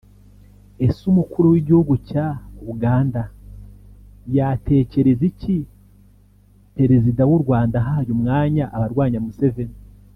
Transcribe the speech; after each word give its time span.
Ese 0.85 1.01
umukuru 1.11 1.47
w’igihugu 1.53 1.93
cya 2.09 2.25
Uganda 2.73 3.21
yatekereza 4.35 5.23
iki 5.31 5.57
perezida 6.77 7.21
w’u 7.29 7.39
Rwanda 7.43 7.75
ahaye 7.81 8.09
umwanya 8.17 8.63
abarwanya 8.77 9.19
Museveni 9.25 9.77